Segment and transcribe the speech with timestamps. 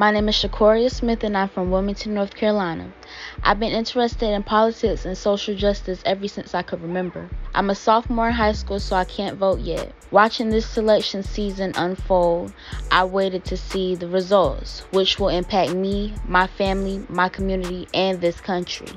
[0.00, 2.90] My name is Shakoria Smith and I'm from Wilmington, North Carolina.
[3.42, 7.28] I've been interested in politics and social justice ever since I could remember.
[7.54, 9.92] I'm a sophomore in high school, so I can't vote yet.
[10.10, 12.54] Watching this selection season unfold,
[12.90, 18.22] I waited to see the results, which will impact me, my family, my community, and
[18.22, 18.88] this country.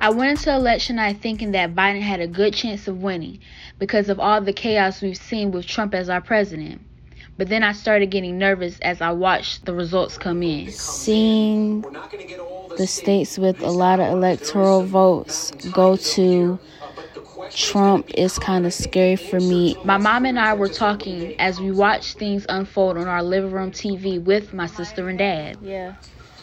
[0.00, 3.40] I went into election night thinking that Biden had a good chance of winning
[3.78, 6.80] because of all the chaos we've seen with Trump as our president.
[7.36, 10.70] But then I started getting nervous as I watched the results come in.
[10.70, 11.82] Seeing
[12.76, 16.58] the states with a lot of electoral votes go to
[17.50, 19.76] Trump is kind of scary for me.
[19.84, 23.72] My mom and I were talking as we watched things unfold on our living room
[23.72, 25.58] TV with my sister and dad.
[25.62, 25.94] Yeah.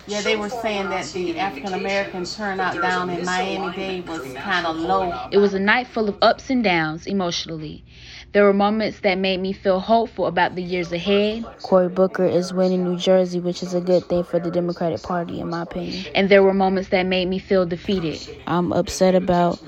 [0.07, 4.67] Yeah, they were saying that the African American turnout down in Miami Dade was kind
[4.67, 5.29] of low.
[5.31, 7.83] It was a night full of ups and downs emotionally.
[8.31, 11.45] There were moments that made me feel hopeful about the years ahead.
[11.63, 15.39] Cory Booker is winning New Jersey, which is a good thing for the Democratic Party,
[15.39, 16.05] in my opinion.
[16.13, 18.19] And there were moments that made me feel defeated.
[18.45, 19.59] I'm upset about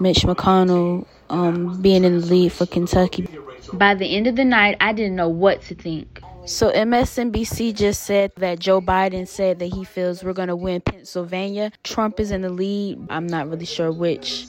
[0.00, 3.28] Mitch McConnell um, being in the lead for Kentucky.
[3.72, 6.22] By the end of the night, I didn't know what to think.
[6.46, 10.80] So MSNBC just said that Joe Biden said that he feels we're going to win
[10.80, 11.72] Pennsylvania.
[11.82, 13.04] Trump is in the lead.
[13.10, 14.46] I'm not really sure which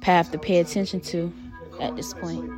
[0.00, 1.30] path to pay attention to
[1.82, 2.50] at this point.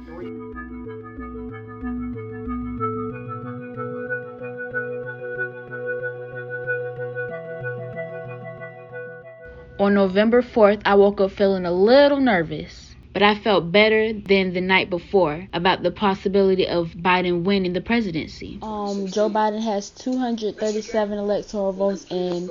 [9.80, 12.85] On November 4th, I woke up feeling a little nervous
[13.16, 17.80] but I felt better than the night before about the possibility of Biden winning the
[17.80, 18.58] presidency.
[18.60, 22.50] Um, Joe Biden has 237 electoral votes and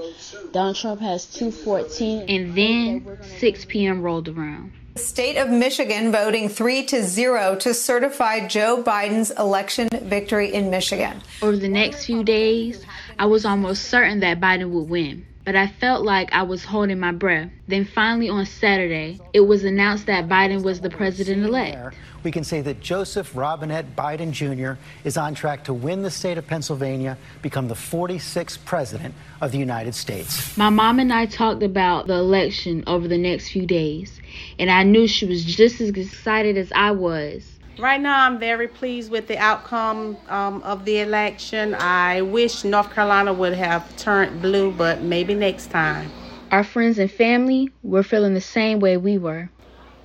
[0.53, 2.25] Donald Trump has 214.
[2.27, 4.01] And then 6 p.m.
[4.01, 4.71] rolled around.
[4.95, 10.71] The state of Michigan voting 3 to 0 to certify Joe Biden's election victory in
[10.71, 11.21] Michigan.
[11.43, 12.83] Over the next few days,
[13.19, 16.99] I was almost certain that Biden would win but I felt like I was holding
[16.99, 17.49] my breath.
[17.67, 21.95] Then finally on Saturday, it was announced that Biden was the president elect.
[22.23, 24.81] We can say that Joseph Robinette Biden Jr.
[25.03, 29.59] is on track to win the state of Pennsylvania, become the 46th president of the
[29.59, 30.57] United States.
[30.57, 34.19] My mom and I talked about the election over the next few days,
[34.57, 37.54] and I knew she was just as excited as I was.
[37.77, 41.75] Right now, I'm very pleased with the outcome um, of the election.
[41.75, 46.09] I wish North Carolina would have turned blue, but maybe next time.
[46.51, 49.49] Our friends and family were feeling the same way we were.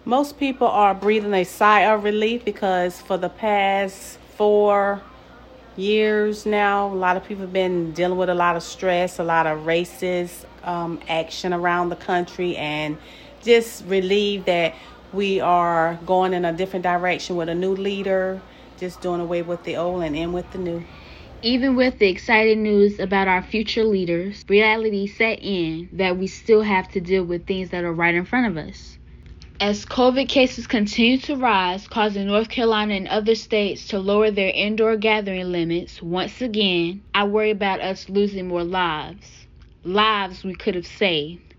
[0.05, 5.01] Most people are breathing a sigh of relief because for the past four
[5.77, 9.25] years now, a lot of people have been dealing with a lot of stress, a
[9.25, 12.99] lot of racist um, action around the country, and
[13.43, 14.75] just relieved that
[15.13, 18.41] we are going in a different direction with a new leader,
[18.79, 20.85] just doing away with the old and in with the new.
[21.43, 26.63] Even with the exciting news about our future leaders, reality set in that we still
[26.63, 28.99] have to deal with things that are right in front of us.
[29.59, 34.51] As COVID cases continue to rise, causing North Carolina and other states to lower their
[34.51, 39.47] indoor gathering limits once again, I worry about us losing more lives.
[39.85, 41.50] Lives we could have saved.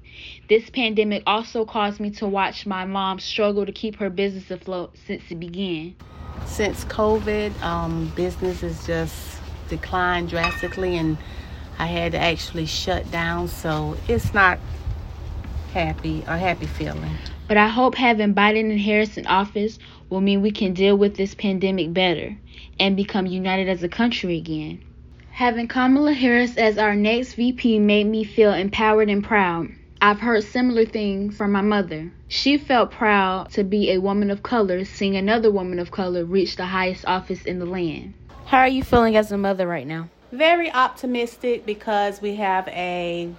[0.52, 4.94] This pandemic also caused me to watch my mom struggle to keep her business afloat
[5.08, 5.96] since it began.
[6.44, 9.40] Since COVID, um, business has just
[9.70, 11.18] declined drastically, and
[11.80, 13.48] I had to actually shut down.
[13.48, 14.60] So it's not
[15.72, 17.16] happy a happy feeling.
[17.48, 19.80] But I hope having Biden and Harris in office
[20.10, 22.38] will mean we can deal with this pandemic better
[22.78, 24.84] and become united as a country again.
[25.32, 29.70] Having Kamala Harris as our next VP made me feel empowered and proud.
[30.04, 32.12] I've heard similar things from my mother.
[32.28, 36.56] She felt proud to be a woman of color seeing another woman of color reach
[36.56, 38.16] the highest office in the land.
[38.48, 40.10] How are you feeling as a mother right now?
[40.32, 43.32] Very optimistic because we have a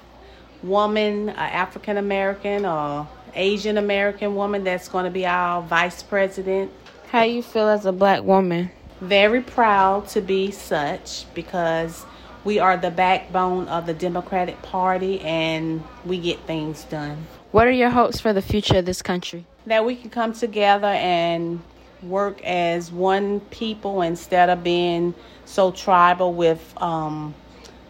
[0.62, 6.70] woman, an African American or Asian American woman that's going to be our vice president.
[7.08, 8.70] How you feel as a black woman?
[9.00, 12.06] Very proud to be such because
[12.44, 17.26] we are the backbone of the Democratic Party and we get things done.
[17.52, 19.46] What are your hopes for the future of this country?
[19.66, 21.62] That we can come together and
[22.02, 27.34] work as one people instead of being so tribal with um,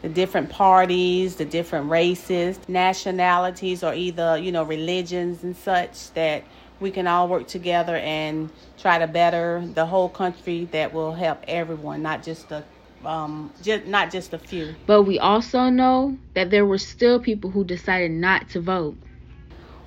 [0.02, 6.44] the different parties, the different races, nationalities, or either, you know, religions and such, that
[6.80, 11.38] we can all work together and try to better the whole country that will help
[11.46, 12.64] everyone, not just the
[13.04, 14.74] um, just not just a few.
[14.86, 18.96] But we also know that there were still people who decided not to vote.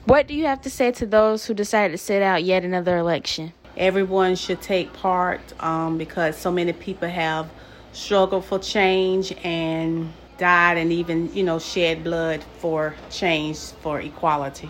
[0.05, 2.97] What do you have to say to those who decided to sit out yet another
[2.97, 3.53] election?
[3.75, 7.49] Everyone should take part um, because so many people have
[7.91, 14.69] struggled for change and died and even, you know, shed blood for change, for equality.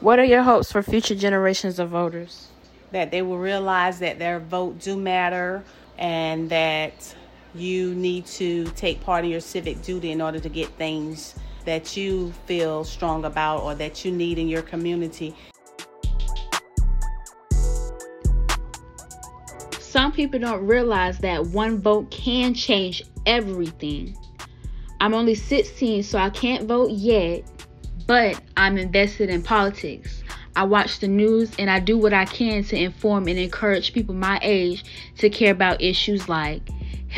[0.00, 2.48] What are your hopes for future generations of voters?
[2.92, 5.62] That they will realize that their vote do matter
[5.98, 7.14] and that
[7.58, 11.34] you need to take part in your civic duty in order to get things
[11.64, 15.34] that you feel strong about or that you need in your community.
[19.78, 24.16] Some people don't realize that one vote can change everything.
[25.00, 27.44] I'm only 16, so I can't vote yet,
[28.06, 30.22] but I'm invested in politics.
[30.56, 34.14] I watch the news and I do what I can to inform and encourage people
[34.14, 34.84] my age
[35.18, 36.68] to care about issues like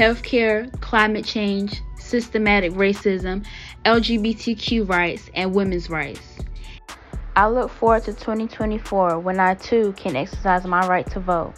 [0.00, 3.44] healthcare, climate change, systematic racism,
[3.84, 6.38] LGBTQ rights, and women's rights.
[7.36, 11.52] I look forward to 2024 when I too can exercise my right to vote.